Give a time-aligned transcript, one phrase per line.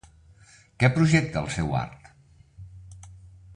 [0.83, 2.09] Què projecta en el seu art?